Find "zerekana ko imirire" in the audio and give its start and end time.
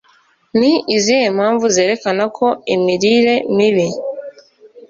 1.75-3.35